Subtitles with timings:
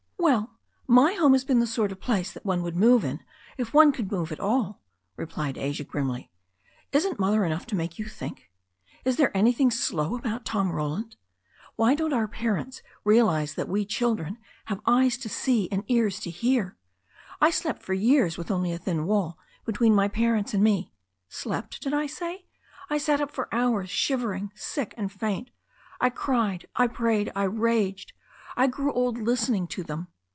[0.23, 0.51] "Well,
[0.87, 3.23] my home has been the sort of place that one would move in,
[3.57, 4.79] if one could move at all,"
[5.17, 6.31] replied Asia grimly.
[6.91, 8.51] "Isn't Mother enough to make you think?
[9.03, 11.15] And is there anything slow about Tom Roland?
[11.75, 16.29] Why don't our parents realize that we children have eyes to see and ears to
[16.29, 16.77] hear?
[17.41, 20.93] I slept for years with only a thin wall between my parents and me.
[21.29, 22.45] Slept, did I say?
[22.91, 25.49] I sat up for hours shivering, sick and faint.
[25.99, 28.13] I cried, I prayed, I raged.
[28.57, 30.09] I grew old lis tening to them.